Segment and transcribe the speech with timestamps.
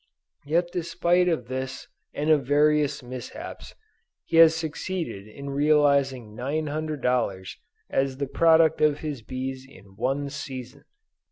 [0.47, 3.75] Yet despite of this and of various mishaps,
[4.25, 7.55] he has succeeded in realizing 900 dollars
[7.87, 10.85] as the product of his bees in one season!